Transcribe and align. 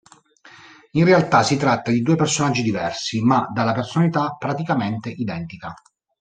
In 0.93 1.05
realtà 1.05 1.43
si 1.43 1.57
tratta 1.57 1.91
di 1.91 2.01
due 2.01 2.15
personaggi 2.15 2.63
diversi 2.63 3.21
ma 3.21 3.47
dalla 3.53 3.71
personalità 3.73 4.35
praticamente 4.35 5.11
identica. 5.11 5.75